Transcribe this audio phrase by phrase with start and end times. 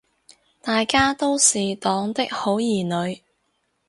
[0.63, 3.21] 大家都是黨的好兒女